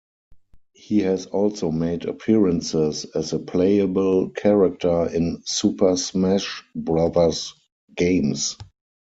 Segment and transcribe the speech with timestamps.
[0.73, 7.53] He has also made appearances as a playable character in "Super Smash Brothers"
[7.95, 8.57] games.